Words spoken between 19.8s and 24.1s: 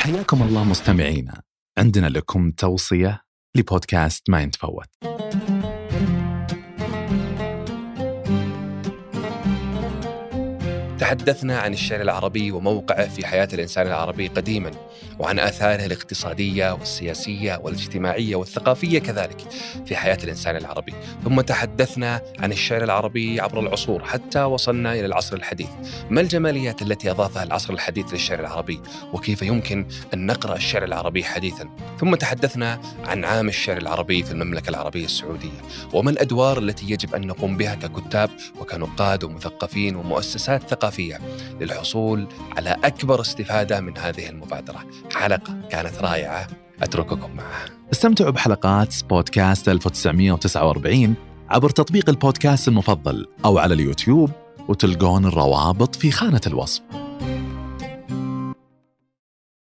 في حياة الإنسان العربي. ثم تحدثنا عن الشعر العربي عبر العصور